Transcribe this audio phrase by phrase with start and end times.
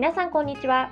[0.00, 0.90] 皆さんこんにちは。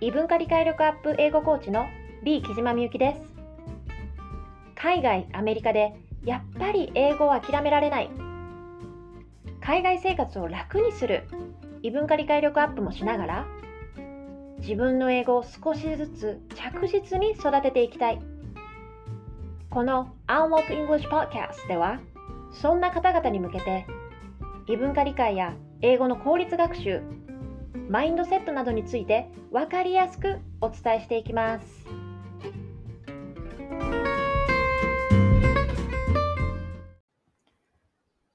[0.00, 1.86] 異文化理解力アップ英語コーチの
[2.24, 3.20] B 木島みゆきです。
[4.74, 5.94] 海外アメリカで
[6.24, 8.10] やっぱり英語を諦められない。
[9.60, 11.28] 海外生活を楽にする。
[11.84, 13.46] 異文化理解力アップもしながら。
[14.58, 18.20] 自分の英語を少しずつ着実に育てていきたい。
[19.70, 22.00] この Unlock English Podcast では
[22.50, 23.86] そんな方々に向けて
[24.66, 27.02] 異文化理解や英語の効率学習
[27.88, 31.66] マインドセットなどについて分かりやすくお伝えしていきます。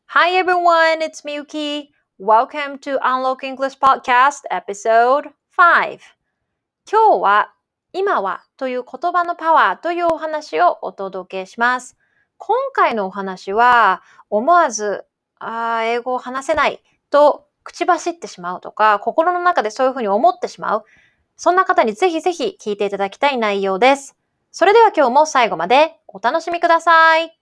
[0.08, 1.90] Hi everyone, it's Miyuki.
[2.20, 6.00] Welcome to Unlock English Podcast Episode 5.
[6.90, 7.54] 今日は
[7.94, 11.98] 今はという言葉のパワーというお話をお届けします。
[12.38, 15.06] 今回のお話は思わず
[15.40, 20.84] あ英語を話せないと口走ってしまうとか、心の中でそういうふうに思ってしまう。
[21.36, 24.16] そんな方にぜひぜひ聞いていただきたい内容です。
[24.52, 27.38] それでは今日も最後までお楽しみください。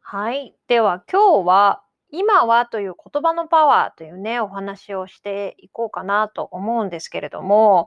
[0.00, 0.54] はい。
[0.68, 7.86] では今日は今はという言葉のパワーというね、お話をしていこうかなと思うんですけれども、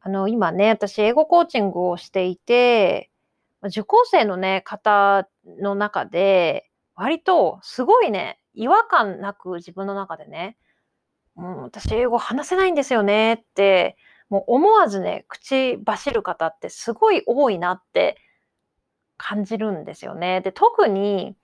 [0.00, 3.10] あの、今ね、私英語コーチングをしていて、
[3.64, 5.28] 受講生のね、方
[5.60, 10.56] の中で、割とすごいね、違和感なく自分の中でね、
[11.36, 13.96] う、私英語話せないんですよねって、
[14.28, 18.18] もう思わずね、口走る方ってすごい多いなって
[19.16, 20.40] 感じるんですよね。
[20.42, 21.36] で、特に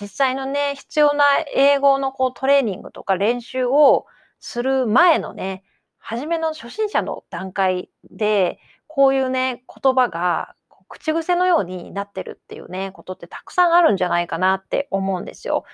[0.00, 4.06] 実際のね、必要な英語のこうトレーニングとか練習を
[4.40, 5.64] する前のね、
[5.98, 10.54] 初めの初心者の段階で、こういうね、言葉が
[10.88, 15.64] 口癖のようになってるっていうね、ことってたくさんあるんじゃないかなって思うんですよ。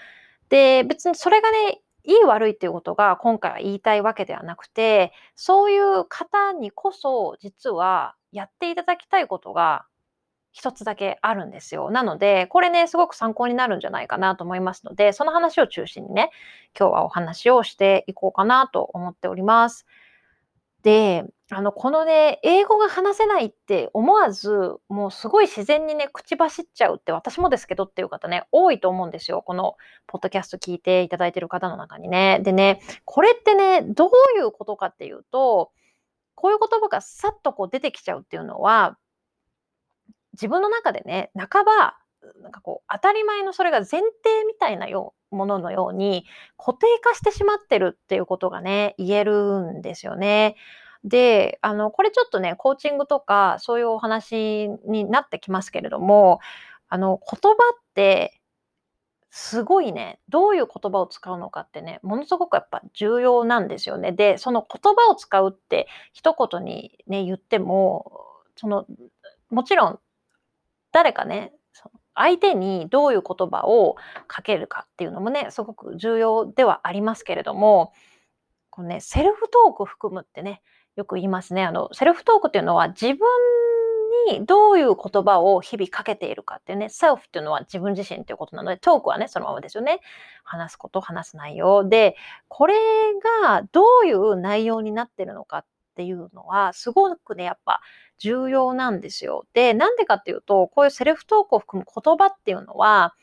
[0.48, 9.86] で、別にそれがね、いい悪いっていうことが今回は言いたいわけではなくて、そういう方にこそ実はやっていただきたいことが
[10.52, 11.90] 一つだけあるんですよ。
[11.90, 16.30] なので、これね、すごく参考になるんじゃないかなと思いますので、その話を中心にね、
[16.78, 19.86] 今日はお話をしていこうかなと思っております。
[20.82, 29.40] で、あの、このね、英語が話せないって思わず、もうすごい自然にね、口走っちゃうって私もですけどっていう方ね、多いと思うんですよ。
[29.40, 29.76] この
[30.08, 32.40] ポッドキャスト聞いていただいてる方の中にね。
[32.42, 35.70] でね、これってね、どういうことかっていうと、
[36.34, 38.98] こういう言葉がさっとこう出てきちゃうっていうのは、
[40.32, 41.96] 自分の中でね、半ば、
[42.42, 44.02] なんかこう、当たり前のそれが前提
[44.44, 46.26] みたいなよもののように
[46.56, 50.56] 固定化してしまってるっていうことがね、言えるんですよね。
[51.04, 56.40] で、あの、これちょっとね、コーチングとかそういうお話になってきますけれども、
[56.88, 58.40] あの、言葉って
[59.36, 64.12] すごいね、どういう言葉を使うのかってね、ものすごくやっぱ重要なんですよね。
[64.12, 68.12] で、その言葉を使うって一言にね、言っても、
[68.54, 68.86] その、
[69.50, 69.98] もちろん
[70.92, 71.52] 誰かね、
[72.14, 73.96] 相手にどういう言葉を
[74.28, 77.92] かけるかっていうのもね、すごく重要ではありますけれども、
[78.70, 80.62] このね、セルフトーク含むってね、
[80.96, 81.64] よく言いますね。
[81.64, 83.18] あの、セルフトークっていうのは自分
[84.26, 90.00] にどういう言葉を日々かけているかっていうね、セルフっていうのは自分自身っていうことなので、トークはね、そのままですよね。
[90.44, 92.16] 話すこと、話す内容で、
[92.48, 92.74] これ
[93.44, 95.64] がどういう内容になってるのかっ
[95.96, 97.80] ていうのは、すごくね、やっぱ
[98.18, 99.46] 重要なんですよ。
[99.52, 103.14] で、なんでかっていうと、こういうセルフトークを含む言葉っていうのは、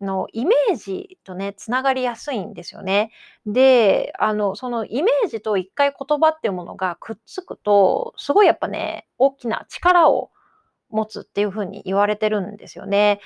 [0.00, 3.10] のイメージとね、つながりやすいんですよね。
[3.46, 10.30] で、あの、そのイメージと一回言葉っていうものがくっつくと、すごいやっぱね、大きな力を
[10.90, 13.20] 持つっていうふうに言われてるんですよね。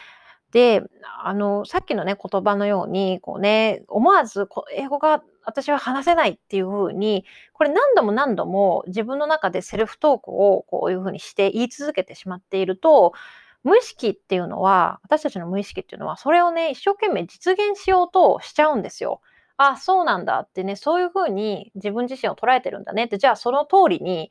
[0.53, 0.83] で、
[1.23, 13.13] あの、さっきのね、言葉のように、こうね、思わず英語が私は話せないっていうふうに、これ何度も何度も自分の中でセルフトークをこういうふうにして言い続けてしまっていると、
[13.63, 19.21] 無意識っていうのは、私たちの無意識っていうのは、それをね、一生懸命実現しようとしちゃうんですよ。
[19.57, 24.31] あ、そうなんだってね、そういうふうに自分自身を捉えてるんだねって、じゃあその通りに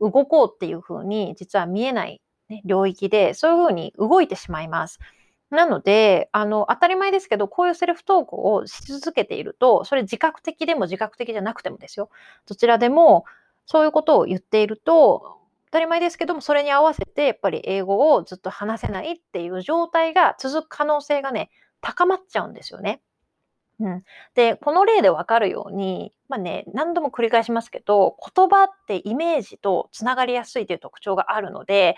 [0.00, 4.98] 動こうっていうふうに、実は見えない、ね、領域で、そういうふうに動いてしまいます。
[5.50, 12.08] なので、あの、当たり前ですけど、こういうセルフトークをし続けていると、それ自覚的でも自覚的じゃなくてもですよ。
[12.46, 13.24] どちらでも、
[13.66, 15.39] そういうことを言っていると、
[15.70, 21.50] 当たり前ですけども、それに合わせてやっぱり英語をずっと話せないっていう状態が続く可能性がね、
[21.80, 23.00] 高まっちゃうんですよね。
[23.78, 31.96] うん、で、この例でわかるように、まあね、何度も繰り返しますけど、言葉ってイメージとつながりやすいという特徴があるので、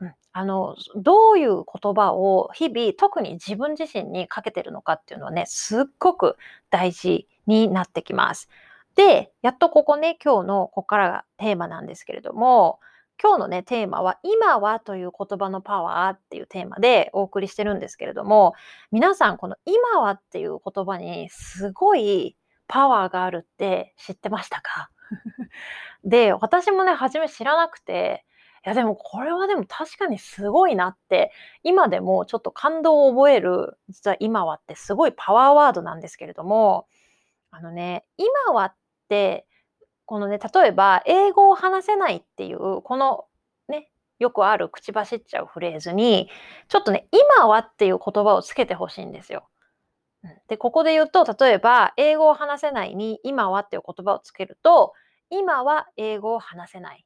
[0.00, 6.36] うん、あのどういう言葉を日々特に自分自身にかけてるのかっていうのはねすっごく
[6.70, 8.48] 大事になってきます。
[8.96, 12.80] でやっとここね今日のここからがテーマなんですけれども
[13.22, 18.54] 今日のねテーマは「今は」という言葉のパワーっていうテーマでお送りしてるんですけれども
[18.90, 22.36] 皆さんこの「今は」っていう言葉にすごい
[22.66, 24.90] パワーがあるって知ってましたか？
[26.04, 28.24] で私もね初め知らなくて
[28.64, 31.32] いやでもこれはでも確かにすごいなって
[31.62, 36.86] 今でもちょっと感動を覚える実は今はってすごいパワーワードなんですけれども
[37.50, 38.74] あのね今はっ
[39.08, 39.46] て
[40.06, 43.24] このね例えば英語を話せないっていうこの
[43.68, 43.88] ね
[44.18, 46.28] よくある口走っちゃうフレーズに
[46.68, 49.48] ちょっとね今はっていう言葉をつけてほしいんですよ。
[50.48, 54.92] でここで言うと例えば英語を話せないに今はっていう言葉をつけると
[55.30, 57.04] 今は英語を話せない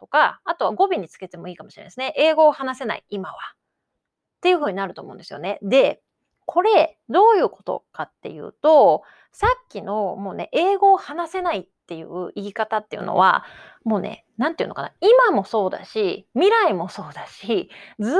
[0.00, 2.14] とか、あとは語尾につけてもいいかもしれないですね。
[2.16, 3.36] 英語を話せない、今は。
[3.36, 5.58] っていう風になると思うんですよね。
[5.62, 6.00] で、
[6.46, 13.44] これ、どういうことかっていうと、さっきのもうね、英語を話せないていう言い方っていうのは、
[13.82, 18.12] もうね、何て言うのかな、今もそうだし、未来もそうだし、ずっ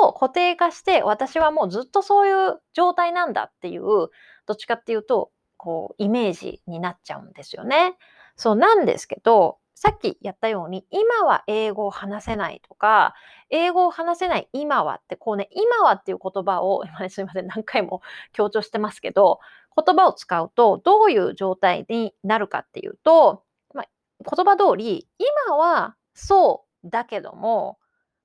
[0.00, 4.10] と固定化して、私はもうずっとそういう状態なんだっていう、ど
[4.54, 7.94] っちかっていうと、こう、イメージになっちゃうんですよね。
[8.34, 13.14] そうなんですけど、さっきやったように、今は英語を話せないとか、
[13.50, 18.00] 英語を話せない今はって、こうね、今はっていう言葉を、今ね、すいません、何回も
[18.32, 19.40] 強調してますけど、
[19.84, 23.42] 言葉を使うと、どういう状態になるかっていうと、
[23.74, 23.84] ま、
[24.20, 27.76] 言葉通り、今はそうだけども、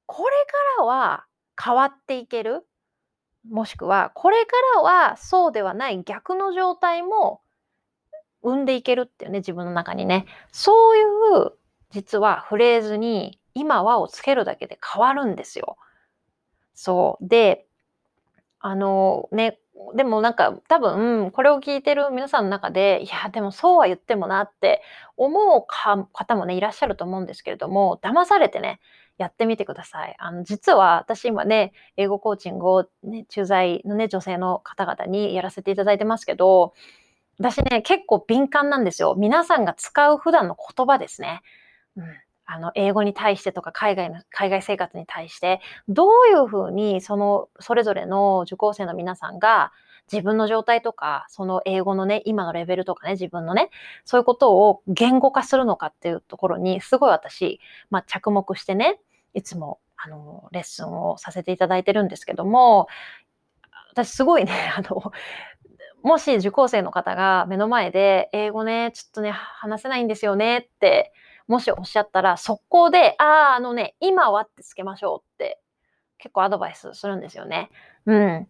[0.06, 0.36] これ
[0.77, 1.25] からは
[1.59, 2.68] 変わっていける。
[3.50, 7.42] もしくは、これからはそうではない逆の状態も
[8.48, 10.26] 生んでいけるっていうね、自分の中にね。
[10.52, 11.02] そうい
[11.48, 11.54] う、
[11.92, 15.78] 実はフレーズに、今はをつけるだけで変わるんですよ。
[16.76, 17.28] そう。
[17.28, 17.66] で、
[18.60, 19.60] あのね、
[19.96, 24.82] でもなんか多分これを聞いてる皆さんの中で、いや、でもそうは言ってもなって
[25.16, 28.80] 思う方もね、いらっしゃると思うんですけれども、騙されてね、
[29.18, 30.16] やってみてください。
[30.20, 36.74] あの、実は私今ね、英語コーチングをね、駐在のね、女性の方々にやらせていただいてますけど、
[37.39, 39.16] 私ね、結構敏感なんですよ。
[39.18, 41.42] 皆さんが使う普段の言葉ですね。
[41.95, 42.06] うん。
[42.50, 49.74] あの、英語に対してとか、海外の、海外生活に対して、どういうふうに、その、それぞれの受講生の皆さんが、
[50.12, 53.69] 自分の状態とか、その英語のね、今のレベルとかね、自分のね、
[54.06, 57.60] そういうことを言語化するのかっていうところに、すごい私、
[57.90, 59.00] まあ、着目してね、
[59.33, 62.88] いつも、あの、レッスンをさせていただいてるんですけども、
[63.92, 65.12] 私すごいね、あの、
[66.07, 71.12] もし受講生の方が目の前で、英語ね、ちょっとね、話せないんですよねって、
[71.48, 75.59] もしおっしゃったら、速攻で、ああ、あのね、今はってつけましょうって、
[76.18, 77.69] 結構アドバイスするんですよね。
[78.06, 78.48] うん。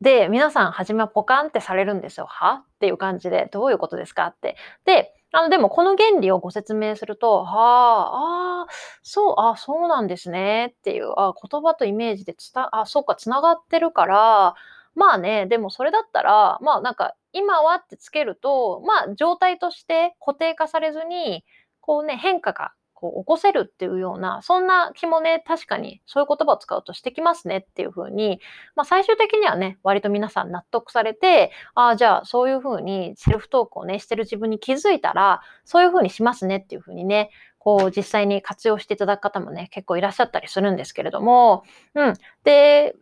[0.00, 2.26] で、皆さん、初めはポカンってされるんですよ。
[2.26, 2.64] は？
[2.64, 4.56] っていう感じで、どういうことですかって。
[4.84, 8.66] で、あの、でもこの原理をご説明すると、はあ、ああ、
[9.02, 14.54] そう、あそうなんですねっていう、あ言葉とイメージで伝、あ、そうか、つながってるから、
[14.96, 21.44] まあね、でもそれだったら、まあなんか今はってつけると、まあ状態として固定化されずに、
[21.80, 28.40] こうね、変化がこう起こせるっていうような、そんな気もね、確かにそういう言葉を使うとしてきますねっていうふうに、
[28.74, 42.14] まあ最終的にはね、割と皆さん納得されて、ああ、じゃあそういうふうにセルフトークをね、してる自分に気づいたら、そういうふうにしますねっていうふうにね、こう実際に活用していただく方もね、結構いらっしゃったりするんですけれども、うん。
[42.44, 42.94] で、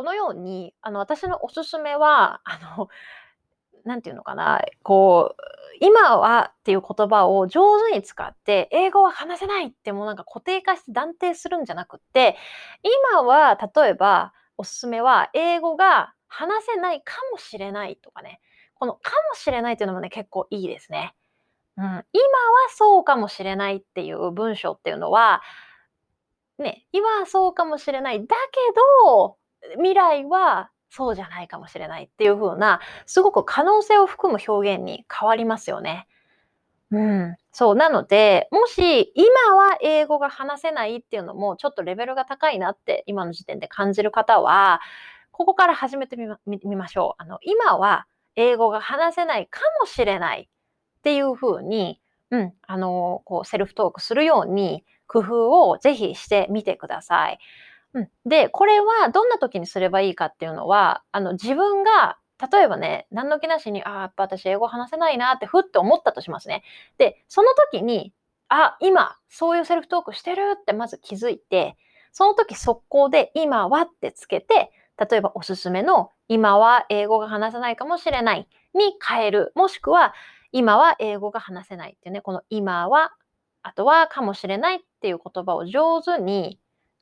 [0.00, 2.88] このように、あの、私のおすすめは、あの、
[3.84, 5.42] なんていうのかな、こう、
[5.78, 12.38] 今はっていう言葉を上手に使って、英語は話せないってもうなんか固定化して断定するんじゃなくって、
[13.12, 18.40] 今は例えばおすすめは英語が話せないかもしれないとかね、
[18.76, 21.14] このかもしれないっていうのもね、結構いいですね。
[21.76, 22.04] うん、今は
[22.70, 25.42] そうかもしれないっていう文章っていうのは、
[26.58, 28.26] ね、今はそうかもしれない。
[28.26, 28.34] だけ
[29.06, 29.36] ど、
[29.76, 36.06] 未来はそうじゃないかもしれないっていう風な、すごく可能性を含む表現に変わりますよね。
[36.90, 37.36] うん。
[37.52, 37.74] そう。
[37.76, 44.80] なので、もし今は英語が話せないっていうのもちょっとレベルが高いなって今の時点で感じる方は、
[45.30, 47.22] ここから始めてみまみましょう。
[47.22, 52.00] あの、今は英語が話せないかもしれないっていう風に、
[52.30, 57.38] うん、あの、こう、セルフトークするように工夫をぜひしてみてください。
[57.94, 58.10] うん。
[58.24, 62.18] で、これはどんな時にすればいいかっていうのは、あの、自分が
[62.50, 66.62] 例えばね、何の気なしに、ああ、やっぱ私英語話せないなってふって思ったとしますね。
[66.96, 68.14] で、その時に、
[68.48, 71.76] あ、今、そういうセルフトークしてるってまず気づいて、
[72.12, 74.72] その時速攻で今はってつけて、
[75.10, 79.52] 例えばおすすめの今は英語が話せないかもしれないに変える。
[79.54, 80.14] もしくは
[80.52, 83.12] 今は英語が話せないっていうね、この今は、
[83.62, 86.58] あとはかもしれないっていう言葉を上手に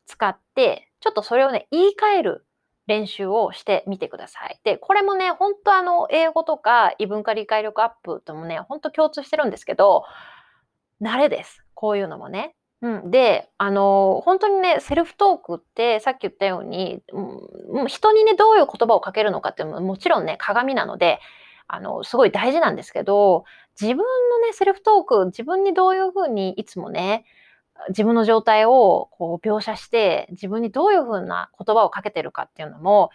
[0.08, 2.46] 使って、ちょっとそれをね、言い換える
[2.88, 4.58] 練習をしてみてください。
[4.64, 10.04] で、これもね、本当あの、英語とか異文化理解力アップともね、本当共通してるんですけど、
[11.00, 11.62] 慣れです。
[11.74, 12.54] こういうのもね。
[12.80, 21.20] うん、で、あの、本当にね、セルフトークってさっき言ったように、うん、人にね、どういう言葉をかけるのかっていうのはもちろんね、鏡なので、
[21.66, 23.44] あの、すごい大事なんですけど、
[23.80, 27.24] 自分のね、セルフトーク、自分にどういうふうにいつもね、
[27.88, 33.10] 自分の状態をこう描写して、自分にどういうふうな言葉をかけてるかっていうのも、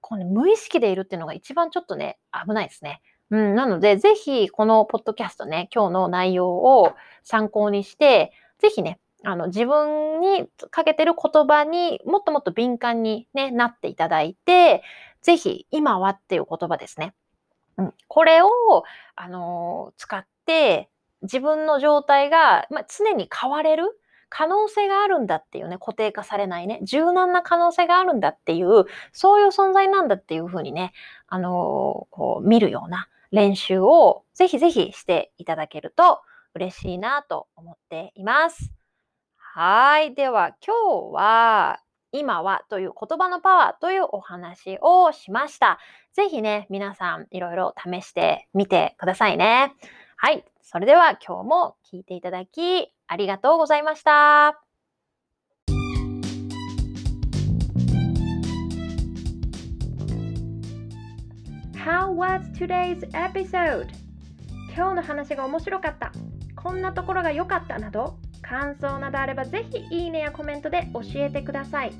[0.00, 3.02] こうね、無意識でいるっていうのが一番ちょっとね、危ないですね。
[3.30, 6.92] うん、なので、ぜひこのポッドキャストね、今日の内容を
[7.22, 14.82] 参考にして、ぜひね、あの、自分にかけてる言葉にもっともっと敏感に、ね、なっていただいて、
[15.22, 17.14] ぜひ、今はっていう言葉ですね。
[17.78, 18.48] うん、これを、
[19.14, 20.90] あのー、使って、
[21.22, 23.98] 自分の状態が、まあ、常に変われる
[24.28, 30.92] 可能性があるんだっていうね、固定化されないね、柔軟な可能性があるんだっていう、そういう存在なんだっていうふうにね、
[31.26, 31.52] あのー、
[32.10, 36.20] こう、見るような練習をぜひぜひしていただけると
[36.54, 38.72] 嬉しいなと思っています。
[39.36, 40.14] はい。
[40.14, 41.80] では今日は
[42.12, 45.78] 今はという言葉のパワーというお話をしました。
[46.12, 49.74] ぜひね、皆さんいろいろ試してみてくださいね。
[50.24, 50.44] はい。
[50.62, 54.62] それでは今日も聞いていただきありがとうございました。
[61.74, 63.88] How was today's episode?
[64.72, 66.12] 今日の話が面白かった。
[66.54, 71.92] こんなところが良かったなど感想などあればぜひいいねやコメントで教えてください。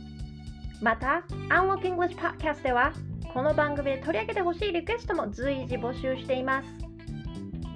[0.81, 2.93] また、Unlock English Podcast では
[3.35, 6.92] この番組で取り上げてほしいリクエストも随時募集しています。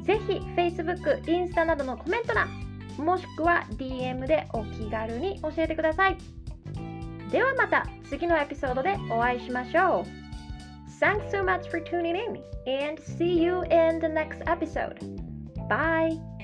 [0.06, 2.48] ぜひ Facebook、インスタなどのコメント欄、
[2.98, 6.16] もしくは DM でお気軽に教えてください。
[7.30, 10.26] ではまた次のエピソードでお会いしましょう。
[11.00, 14.96] Thanks so much for tuning in and see you in the next episode.
[15.68, 16.35] Bye!